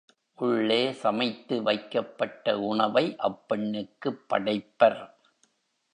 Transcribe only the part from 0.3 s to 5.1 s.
உள்ளே சமைத்து வைக்கப்பட்ட உணவை அப்பெண்ணுக்குப் படைப்பர்.